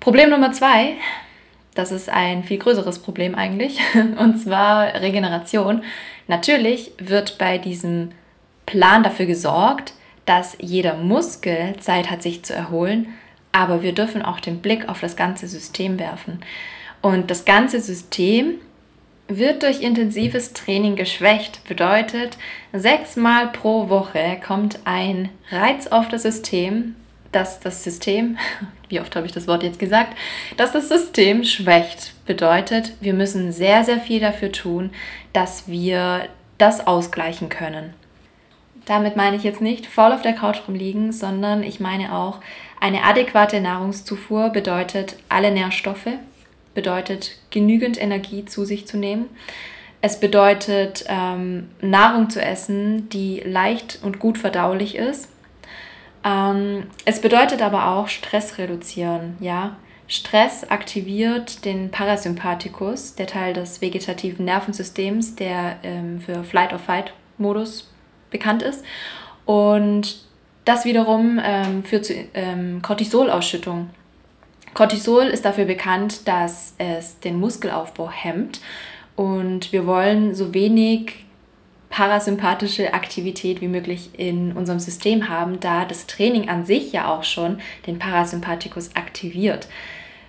Problem 0.00 0.30
Nummer 0.30 0.50
zwei, 0.50 0.94
das 1.76 1.92
ist 1.92 2.08
ein 2.08 2.42
viel 2.42 2.58
größeres 2.58 2.98
Problem 2.98 3.36
eigentlich, 3.36 3.78
und 4.18 4.38
zwar 4.38 4.94
Regeneration. 4.94 5.84
Natürlich 6.26 6.90
wird 6.98 7.38
bei 7.38 7.56
diesem 7.56 8.10
Plan 8.70 9.02
dafür 9.02 9.26
gesorgt, 9.26 9.94
dass 10.26 10.56
jeder 10.60 10.96
Muskel 10.96 11.74
Zeit 11.80 12.08
hat, 12.08 12.22
sich 12.22 12.44
zu 12.44 12.54
erholen, 12.54 13.08
aber 13.50 13.82
wir 13.82 13.92
dürfen 13.92 14.22
auch 14.22 14.38
den 14.38 14.60
Blick 14.60 14.88
auf 14.88 15.00
das 15.00 15.16
ganze 15.16 15.48
System 15.48 15.98
werfen. 15.98 16.38
Und 17.02 17.32
das 17.32 17.44
ganze 17.44 17.80
System 17.80 18.60
wird 19.26 19.64
durch 19.64 19.82
intensives 19.82 20.52
Training 20.52 20.94
geschwächt. 20.94 21.64
Bedeutet, 21.66 22.36
sechsmal 22.72 23.48
pro 23.48 23.88
Woche 23.88 24.38
kommt 24.46 24.78
ein 24.84 25.30
Reiz 25.50 25.88
auf 25.88 26.06
das 26.06 26.22
System, 26.22 26.94
dass 27.32 27.58
das 27.58 27.82
System, 27.82 28.38
wie 28.88 29.00
oft 29.00 29.16
habe 29.16 29.26
ich 29.26 29.32
das 29.32 29.48
Wort 29.48 29.64
jetzt 29.64 29.80
gesagt, 29.80 30.16
dass 30.56 30.70
das 30.70 30.88
System 30.88 31.42
schwächt. 31.42 32.12
Bedeutet, 32.24 32.92
wir 33.00 33.14
müssen 33.14 33.50
sehr, 33.50 33.82
sehr 33.82 33.98
viel 33.98 34.20
dafür 34.20 34.52
tun, 34.52 34.90
dass 35.32 35.66
wir 35.66 36.28
das 36.58 36.86
ausgleichen 36.86 37.48
können. 37.48 37.94
Damit 38.90 39.14
meine 39.14 39.36
ich 39.36 39.44
jetzt 39.44 39.60
nicht 39.60 39.86
faul 39.86 40.10
auf 40.10 40.22
der 40.22 40.32
Couch 40.32 40.62
rumliegen, 40.66 41.12
sondern 41.12 41.62
ich 41.62 41.78
meine 41.78 42.12
auch, 42.12 42.40
eine 42.80 43.04
adäquate 43.04 43.60
Nahrungszufuhr 43.60 44.48
bedeutet 44.50 45.14
alle 45.28 45.52
Nährstoffe, 45.52 46.08
bedeutet 46.74 47.38
genügend 47.50 48.02
Energie 48.02 48.46
zu 48.46 48.64
sich 48.64 48.88
zu 48.88 48.96
nehmen. 48.96 49.26
Es 50.00 50.18
bedeutet 50.18 51.04
ähm, 51.06 51.68
Nahrung 51.80 52.30
zu 52.30 52.42
essen, 52.42 53.08
die 53.10 53.38
leicht 53.46 54.00
und 54.02 54.18
gut 54.18 54.38
verdaulich 54.38 54.96
ist. 54.96 55.28
Ähm, 56.24 56.88
es 57.04 57.20
bedeutet 57.20 57.62
aber 57.62 57.92
auch 57.92 58.08
Stress 58.08 58.58
reduzieren. 58.58 59.36
Ja? 59.38 59.76
Stress 60.08 60.68
aktiviert 60.68 61.64
den 61.64 61.92
Parasympathikus, 61.92 63.14
der 63.14 63.28
Teil 63.28 63.54
des 63.54 63.80
vegetativen 63.80 64.46
Nervensystems, 64.46 65.36
der 65.36 65.76
ähm, 65.84 66.20
für 66.20 66.42
Flight-or-Fight-Modus 66.42 67.89
bekannt 68.30 68.62
ist. 68.62 68.84
Und 69.44 70.20
das 70.64 70.84
wiederum 70.84 71.40
ähm, 71.42 71.84
führt 71.84 72.04
zu 72.04 72.14
ähm, 72.34 72.82
Cortisolausschüttung. 72.82 73.90
Cortisol 74.74 75.24
ist 75.24 75.44
dafür 75.44 75.64
bekannt, 75.64 76.28
dass 76.28 76.74
es 76.78 77.18
den 77.20 77.40
Muskelaufbau 77.40 78.10
hemmt 78.10 78.60
und 79.16 79.72
wir 79.72 79.86
wollen 79.86 80.34
so 80.34 80.54
wenig 80.54 81.26
parasympathische 81.90 82.94
Aktivität 82.94 83.60
wie 83.60 83.68
möglich 83.68 84.10
in 84.16 84.52
unserem 84.52 84.78
System 84.78 85.28
haben, 85.28 85.58
da 85.58 85.84
das 85.84 86.06
Training 86.06 86.48
an 86.48 86.64
sich 86.64 86.92
ja 86.92 87.12
auch 87.12 87.24
schon 87.24 87.58
den 87.86 87.98
Parasympathikus 87.98 88.94
aktiviert. 88.94 89.66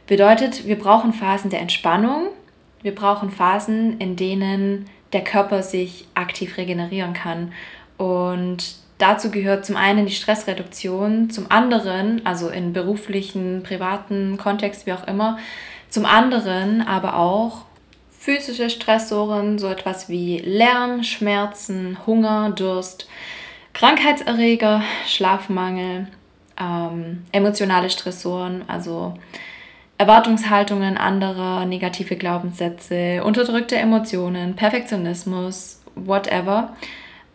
Bedeutet, 0.07 0.65
wir 0.65 0.77
brauchen 0.77 1.13
Phasen 1.13 1.51
der 1.51 1.61
Entspannung, 1.61 2.29
wir 2.81 2.95
brauchen 2.95 3.29
Phasen, 3.29 3.99
in 3.99 4.15
denen 4.15 4.89
der 5.13 5.23
Körper 5.23 5.61
sich 5.61 6.07
aktiv 6.15 6.57
regenerieren 6.57 7.13
kann 7.13 7.53
und 8.01 8.77
dazu 8.97 9.29
gehört 9.29 9.63
zum 9.63 9.77
einen 9.77 10.07
die 10.07 10.11
Stressreduktion, 10.11 11.29
zum 11.29 11.51
anderen, 11.51 12.25
also 12.25 12.49
in 12.49 12.73
beruflichen, 12.73 13.61
privaten 13.61 14.37
Kontext, 14.37 14.87
wie 14.87 14.93
auch 14.93 15.05
immer, 15.07 15.37
zum 15.87 16.07
anderen 16.07 16.81
aber 16.81 17.15
auch 17.15 17.65
physische 18.09 18.71
Stressoren, 18.71 19.59
so 19.59 19.67
etwas 19.67 20.09
wie 20.09 20.39
Lärm, 20.39 21.03
Schmerzen, 21.03 21.95
Hunger, 22.07 22.49
Durst, 22.49 23.07
Krankheitserreger, 23.73 24.81
Schlafmangel, 25.05 26.07
ähm, 26.59 27.25
emotionale 27.31 27.91
Stressoren, 27.91 28.63
also 28.67 29.13
Erwartungshaltungen 29.99 30.97
anderer, 30.97 31.65
negative 31.65 32.15
Glaubenssätze, 32.15 33.23
unterdrückte 33.23 33.75
Emotionen, 33.75 34.55
Perfektionismus, 34.55 35.83
whatever 35.93 36.73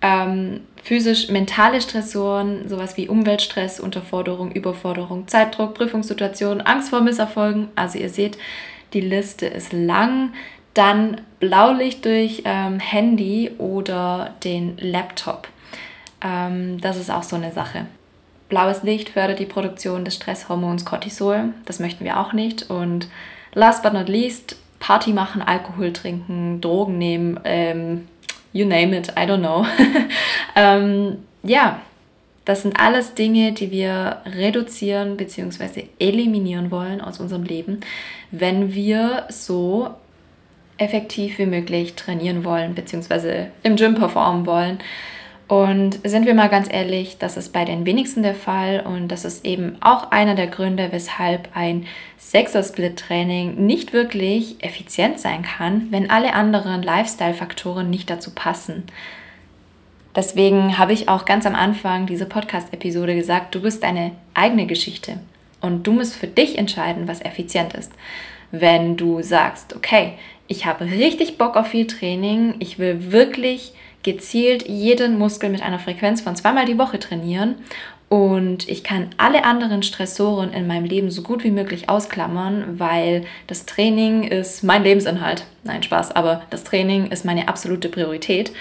ähm, 0.07 0.61
physisch-mentale 0.85 1.81
Stressoren, 1.81 2.69
sowas 2.69 2.97
wie 2.97 3.09
Umweltstress, 3.09 3.81
Unterforderung, 3.81 4.53
Überforderung, 4.53 5.27
Zeitdruck, 5.27 5.75
Prüfungssituationen, 5.75 6.65
Angst 6.65 6.91
vor 6.91 7.01
Misserfolgen. 7.01 7.69
Also 7.75 7.99
ihr 7.99 8.09
seht, 8.09 8.39
die 8.93 9.01
Liste 9.01 9.47
ist 9.47 9.73
lang. 9.73 10.33
Dann 10.75 11.21
Blaulicht 11.41 12.05
durch 12.05 12.43
ähm, 12.45 12.79
Handy 12.79 13.51
oder 13.59 14.35
den 14.45 14.77
Laptop. 14.79 15.49
Ähm, 16.23 16.81
das 16.81 16.97
ist 16.99 17.11
auch 17.11 17.25
so 17.25 17.35
eine 17.35 17.51
Sache. 17.51 17.87
Blaues 18.49 18.85
Licht 18.85 19.09
fördert 19.09 19.41
die 19.41 19.47
Produktion 19.47 20.05
des 20.05 20.15
Stresshormons 20.15 20.85
Cortisol. 20.85 21.53
Das 21.65 21.81
möchten 21.81 22.05
wir 22.05 22.21
auch 22.21 22.33
nicht. 22.33 22.71
Und 22.71 23.09
last 23.55 23.83
but 23.83 23.93
not 23.93 24.09
least, 24.09 24.57
Party 24.79 25.13
machen, 25.13 25.43
Alkohol 25.43 25.93
trinken, 25.93 26.61
Drogen 26.61 26.97
nehmen, 26.97 27.41
ähm, 27.43 28.07
you 28.57 28.67
name 28.67 28.97
it, 28.97 29.11
I 29.11 29.27
don't 29.27 29.41
know. 29.41 29.67
ähm, 30.57 31.19
ja, 31.43 31.81
Das 32.47 32.63
sind 32.63 32.79
alles 32.79 33.15
Dinge, 33.15 33.53
die 33.53 33.73
wir 33.73 34.19
reduzieren 34.25 35.17
bzw. 35.17 35.89
eliminieren 35.99 36.71
wollen 36.71 37.01
aus 37.01 37.19
unserem 37.19 37.43
Leben, 37.43 37.81
wenn 38.31 38.73
wir 38.73 39.27
so 39.29 39.91
effektiv 40.79 41.39
wie 41.39 41.47
möglich 41.47 41.95
trainieren 41.95 42.45
wollen 42.45 42.77
bzw. 42.77 43.47
im 43.65 43.75
Gym 43.75 43.97
performen 43.97 44.47
wollen. 44.47 44.79
Und 45.49 46.01
sind 46.03 46.27
wir 46.27 46.35
mal 46.35 46.49
ganz 46.49 46.69
ehrlich, 46.73 47.19
das 47.19 47.37
ist 47.37 47.53
bei 47.53 47.65
den 47.65 47.87
wenigsten 47.87 48.25
der 48.25 48.35
Fall 48.35 48.81
und 48.85 49.09
das 49.09 49.25
ist 49.25 49.45
eben 49.45 49.77
auch 49.81 50.11
einer 50.11 50.35
der 50.35 50.49
Gründe, 50.49 50.89
weshalb 50.91 51.51
ein 51.55 51.87
Sechser-Split-Training 52.19 53.55
nicht 53.65 53.93
wirklich 53.93 54.57
effizient 54.65 55.21
sein 55.21 55.43
kann, 55.43 55.87
wenn 55.91 56.11
alle 56.11 56.35
anderen 56.35 56.83
Lifestyle-Faktoren 56.83 57.89
nicht 57.91 58.11
dazu 58.11 58.33
passen. 58.35 58.85
Deswegen 60.17 60.79
habe 60.79 60.95
ich 60.95 61.09
auch 61.09 61.25
ganz 61.27 61.47
am 61.47 61.55
Anfang 61.55 62.07
dieser 62.07 62.25
Podcast-Episode 62.25 63.15
gesagt, 63.15 63.55
du 63.55 63.61
bist 63.61 63.85
deine 63.85 64.13
eigene 64.35 64.67
Geschichte 64.67 65.21
und 65.61 65.87
du 65.87 65.93
musst 65.93 66.17
für 66.17 66.27
dich 66.27 66.59
entscheiden, 66.59 67.07
was 67.07 67.21
effizient 67.21 67.75
ist. 67.75 67.93
Wenn 68.51 68.97
du 68.97 69.23
sagst, 69.23 69.77
okay, 69.77 70.15
ich 70.49 70.67
habe 70.67 70.87
richtig 70.87 71.39
Bock 71.39 71.57
auf 71.57 71.69
viel 71.69 71.87
Training, 71.87 72.55
ich 72.59 72.81
will 72.81 73.13
wirklich 73.13 73.75
gezielt 74.07 74.69
jeden 74.69 75.19
Muskel 75.19 75.51
mit 75.51 75.63
einer 75.63 75.81
Frequenz 75.81 76.21
von 76.21 76.37
zweimal 76.37 76.65
die 76.65 76.79
Woche 76.79 76.99
trainieren 77.01 77.57
und 78.09 78.69
ich 78.69 78.85
kann 78.85 79.11
alle 79.17 79.45
anderen 79.45 79.83
Stressoren 79.83 80.53
in 80.53 80.69
meinem 80.69 80.85
Leben 80.85 81.11
so 81.11 81.23
gut 81.23 81.43
wie 81.43 81.51
möglich 81.51 81.89
ausklammern, 81.89 82.79
weil 82.79 83.25
das 83.49 83.67
Training 83.67 84.23
ist 84.23 84.63
mein 84.63 84.85
Lebensinhalt. 84.85 85.45
Nein, 85.65 85.83
Spaß, 85.83 86.13
aber 86.13 86.43
das 86.51 86.63
Training 86.63 87.09
ist 87.09 87.25
meine 87.25 87.49
absolute 87.49 87.89
Priorität. 87.89 88.53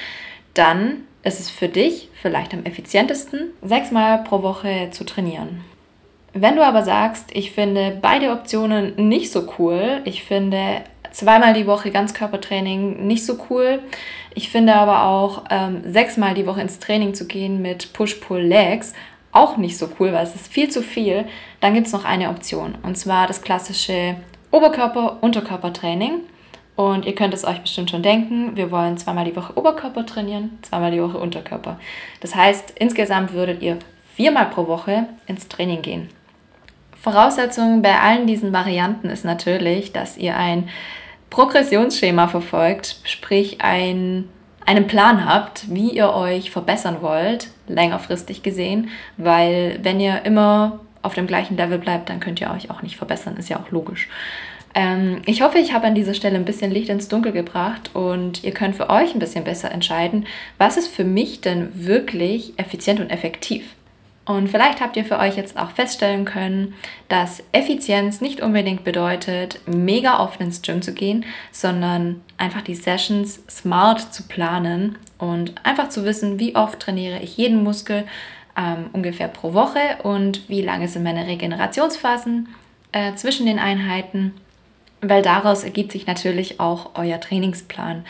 Dann 0.55 1.03
ist 1.23 1.39
es 1.39 1.51
für 1.51 1.67
dich 1.67 2.09
vielleicht 2.19 2.55
am 2.55 2.65
effizientesten, 2.65 3.51
sechsmal 3.61 4.23
pro 4.23 4.41
Woche 4.41 4.89
zu 4.91 5.05
trainieren. 5.05 5.61
Wenn 6.33 6.55
du 6.55 6.65
aber 6.65 6.81
sagst, 6.81 7.29
ich 7.33 7.51
finde 7.51 7.97
beide 8.01 8.31
Optionen 8.31 8.93
nicht 8.95 9.31
so 9.31 9.47
cool, 9.59 10.01
ich 10.05 10.23
finde 10.23 10.81
zweimal 11.15 11.53
die 11.53 11.67
Woche 11.67 11.91
Ganzkörpertraining 11.91 13.07
nicht 13.07 13.25
so 13.25 13.37
cool. 13.49 13.79
Ich 14.35 14.49
finde 14.49 14.75
aber 14.75 15.05
auch 15.05 15.45
ähm, 15.49 15.81
sechsmal 15.85 16.33
die 16.33 16.45
Woche 16.45 16.61
ins 16.61 16.79
Training 16.79 17.13
zu 17.13 17.25
gehen 17.25 17.61
mit 17.61 17.93
Push-Pull-Legs 17.93 18.93
auch 19.35 19.57
nicht 19.57 19.77
so 19.77 19.89
cool, 19.99 20.13
weil 20.13 20.23
es 20.23 20.33
ist 20.33 20.51
viel 20.51 20.69
zu 20.69 20.81
viel. 20.81 21.25
Dann 21.59 21.73
gibt 21.73 21.87
es 21.87 21.93
noch 21.93 22.05
eine 22.05 22.29
Option 22.29 22.75
und 22.83 22.97
zwar 22.97 23.27
das 23.27 23.41
klassische 23.41 24.15
Oberkörper-Unterkörper-Training. 24.51 26.21
Und 26.77 27.05
ihr 27.05 27.15
könnt 27.15 27.33
es 27.33 27.45
euch 27.45 27.61
bestimmt 27.61 27.89
schon 27.89 28.03
denken, 28.03 28.57
wir 28.57 28.69
wollen 28.69 28.97
zweimal 28.97 29.23
die 29.23 29.35
Woche 29.35 29.57
Oberkörper 29.57 30.05
trainieren, 30.05 30.57
zweimal 30.61 30.91
die 30.91 31.01
Woche 31.01 31.17
Unterkörper. 31.17 31.79
Das 32.19 32.35
heißt, 32.35 32.73
insgesamt 32.77 33.31
würdet 33.31 33.61
ihr 33.61 33.77
viermal 34.13 34.47
pro 34.47 34.67
Woche 34.67 35.07
ins 35.25 35.47
Training 35.47 35.81
gehen. 35.81 36.09
Voraussetzung 37.01 37.81
bei 37.81 37.97
allen 37.99 38.27
diesen 38.27 38.51
Varianten 38.51 39.09
ist 39.09 39.23
natürlich, 39.23 39.93
dass 39.93 40.17
ihr 40.17 40.35
ein 40.35 40.69
Progressionsschema 41.29 42.27
verfolgt, 42.27 42.97
sprich 43.03 43.61
ein, 43.61 44.29
einen 44.65 44.87
Plan 44.87 45.25
habt, 45.25 45.73
wie 45.73 45.91
ihr 45.91 46.13
euch 46.13 46.51
verbessern 46.51 46.97
wollt, 47.01 47.49
längerfristig 47.67 48.43
gesehen, 48.43 48.89
weil 49.17 49.79
wenn 49.83 49.99
ihr 49.99 50.23
immer 50.25 50.79
auf 51.01 51.13
dem 51.13 51.27
gleichen 51.27 51.57
Level 51.57 51.77
bleibt, 51.77 52.09
dann 52.09 52.19
könnt 52.19 52.41
ihr 52.41 52.51
euch 52.51 52.69
auch 52.71 52.81
nicht 52.81 52.97
verbessern, 52.97 53.37
ist 53.37 53.49
ja 53.49 53.59
auch 53.59 53.71
logisch. 53.71 54.09
Ähm, 54.73 55.21
ich 55.25 55.41
hoffe, 55.41 55.57
ich 55.57 55.73
habe 55.73 55.87
an 55.87 55.95
dieser 55.95 56.13
Stelle 56.13 56.35
ein 56.35 56.45
bisschen 56.45 56.71
Licht 56.71 56.89
ins 56.89 57.07
Dunkel 57.07 57.31
gebracht 57.31 57.91
und 57.93 58.43
ihr 58.43 58.51
könnt 58.51 58.75
für 58.75 58.89
euch 58.89 59.13
ein 59.13 59.19
bisschen 59.19 59.45
besser 59.45 59.71
entscheiden, 59.71 60.25
was 60.57 60.77
ist 60.77 60.87
für 60.87 61.05
mich 61.05 61.41
denn 61.41 61.69
wirklich 61.73 62.57
effizient 62.57 62.99
und 62.99 63.09
effektiv. 63.09 63.73
Und 64.25 64.49
vielleicht 64.49 64.81
habt 64.81 64.97
ihr 64.97 65.05
für 65.05 65.19
euch 65.19 65.37
jetzt 65.37 65.55
auch 65.57 65.69
feststellen 65.69 66.25
können, 66.25 66.73
dass 67.09 67.43
Effizienz 67.51 68.21
nicht 68.21 68.41
unbedingt 68.41 68.83
bedeutet, 68.83 69.59
mega 69.67 70.19
oft 70.19 70.41
ins 70.41 70.63
Gym 70.63 70.81
zu 70.81 70.93
gehen, 70.93 71.25
sondern 71.51 72.21
einfach 72.37 72.61
die 72.61 72.73
Sessions 72.73 73.43
smart 73.47 74.13
zu 74.13 74.23
planen 74.23 74.97
und 75.19 75.53
einfach 75.63 75.89
zu 75.89 76.05
wissen, 76.05 76.39
wie 76.39 76.55
oft 76.55 76.79
trainiere 76.79 77.19
ich 77.19 77.37
jeden 77.37 77.63
Muskel 77.63 78.05
ähm, 78.57 78.89
ungefähr 78.93 79.27
pro 79.27 79.53
Woche 79.53 79.79
und 80.01 80.49
wie 80.49 80.61
lange 80.61 80.87
sind 80.87 81.03
meine 81.03 81.27
Regenerationsphasen 81.27 82.47
äh, 82.93 83.13
zwischen 83.13 83.45
den 83.45 83.59
Einheiten, 83.59 84.33
weil 85.01 85.21
daraus 85.21 85.63
ergibt 85.63 85.91
sich 85.91 86.07
natürlich 86.07 86.59
auch 86.59 86.91
euer 86.95 87.19
Trainingsplan. 87.19 88.05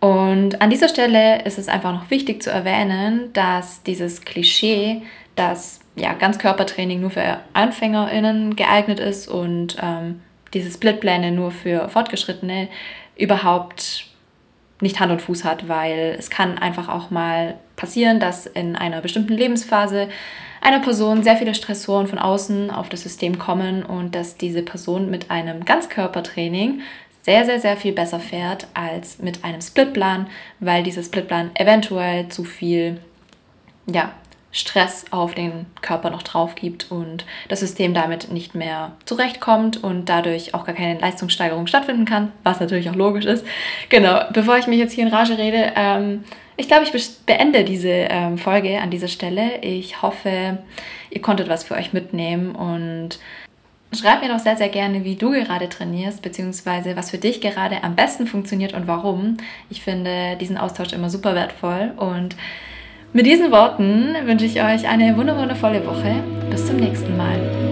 Und 0.00 0.62
an 0.62 0.70
dieser 0.70 0.88
Stelle 0.88 1.42
ist 1.44 1.58
es 1.58 1.68
einfach 1.68 1.92
noch 1.92 2.10
wichtig 2.10 2.42
zu 2.42 2.50
erwähnen, 2.50 3.32
dass 3.34 3.82
dieses 3.82 4.22
Klischee, 4.22 5.02
dass 5.36 5.80
ja, 5.96 6.12
Ganzkörpertraining 6.14 7.00
nur 7.00 7.10
für 7.10 7.40
AnfängerInnen 7.52 8.56
geeignet 8.56 9.00
ist 9.00 9.28
und 9.28 9.76
ähm, 9.82 10.20
diese 10.52 10.70
Splitpläne 10.70 11.30
nur 11.30 11.50
für 11.50 11.88
Fortgeschrittene 11.88 12.68
überhaupt 13.16 14.06
nicht 14.80 14.98
Hand 14.98 15.12
und 15.12 15.22
Fuß 15.22 15.44
hat, 15.44 15.68
weil 15.68 16.16
es 16.18 16.30
kann 16.30 16.58
einfach 16.58 16.88
auch 16.88 17.10
mal 17.10 17.56
passieren, 17.76 18.18
dass 18.18 18.46
in 18.46 18.76
einer 18.76 19.00
bestimmten 19.00 19.34
Lebensphase 19.34 20.08
einer 20.60 20.80
Person 20.80 21.22
sehr 21.22 21.36
viele 21.36 21.54
Stressoren 21.54 22.06
von 22.06 22.18
außen 22.18 22.70
auf 22.70 22.88
das 22.88 23.02
System 23.02 23.38
kommen 23.38 23.82
und 23.82 24.14
dass 24.14 24.36
diese 24.36 24.62
Person 24.62 25.10
mit 25.10 25.30
einem 25.30 25.64
Ganzkörpertraining 25.64 26.80
sehr, 27.22 27.44
sehr, 27.44 27.60
sehr 27.60 27.76
viel 27.76 27.92
besser 27.92 28.20
fährt 28.20 28.66
als 28.74 29.18
mit 29.18 29.44
einem 29.44 29.60
Splitplan, 29.60 30.26
weil 30.58 30.82
dieser 30.82 31.02
Splitplan 31.02 31.50
eventuell 31.54 32.28
zu 32.28 32.44
viel 32.44 32.98
ja, 33.86 34.12
Stress 34.52 35.04
auf 35.10 35.34
den 35.34 35.66
Körper 35.80 36.10
noch 36.10 36.22
drauf 36.22 36.56
gibt 36.56 36.90
und 36.90 37.24
das 37.48 37.60
System 37.60 37.94
damit 37.94 38.32
nicht 38.32 38.54
mehr 38.54 38.92
zurechtkommt 39.04 39.82
und 39.82 40.08
dadurch 40.08 40.54
auch 40.54 40.64
gar 40.64 40.74
keine 40.74 40.98
Leistungssteigerung 40.98 41.66
stattfinden 41.68 42.04
kann, 42.04 42.32
was 42.42 42.58
natürlich 42.58 42.90
auch 42.90 42.96
logisch 42.96 43.26
ist. 43.26 43.46
Genau, 43.90 44.20
bevor 44.32 44.58
ich 44.58 44.66
mich 44.66 44.78
jetzt 44.78 44.92
hier 44.92 45.06
in 45.06 45.12
Rage 45.12 45.38
rede, 45.38 45.72
ähm, 45.76 46.24
ich 46.56 46.68
glaube, 46.68 46.84
ich 46.84 47.16
beende 47.24 47.64
diese 47.64 47.88
ähm, 47.88 48.36
Folge 48.36 48.80
an 48.80 48.90
dieser 48.90 49.08
Stelle. 49.08 49.62
Ich 49.62 50.02
hoffe, 50.02 50.58
ihr 51.10 51.22
konntet 51.22 51.48
was 51.48 51.64
für 51.64 51.74
euch 51.74 51.92
mitnehmen 51.92 52.54
und 52.54 53.18
Schreib 53.92 54.22
mir 54.22 54.28
doch 54.28 54.38
sehr, 54.38 54.56
sehr 54.56 54.68
gerne, 54.68 55.02
wie 55.02 55.16
du 55.16 55.32
gerade 55.32 55.68
trainierst, 55.68 56.22
beziehungsweise 56.22 56.94
was 56.94 57.10
für 57.10 57.18
dich 57.18 57.40
gerade 57.40 57.82
am 57.82 57.96
besten 57.96 58.28
funktioniert 58.28 58.72
und 58.72 58.86
warum. 58.86 59.36
Ich 59.68 59.82
finde 59.82 60.36
diesen 60.36 60.56
Austausch 60.56 60.92
immer 60.92 61.10
super 61.10 61.34
wertvoll 61.34 61.92
und 61.96 62.36
mit 63.12 63.26
diesen 63.26 63.50
Worten 63.50 64.14
wünsche 64.24 64.44
ich 64.46 64.62
euch 64.62 64.88
eine 64.88 65.16
wundervolle 65.16 65.84
Woche. 65.84 66.22
Bis 66.50 66.66
zum 66.66 66.76
nächsten 66.76 67.16
Mal. 67.16 67.69